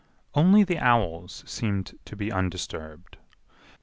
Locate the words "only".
0.33-0.63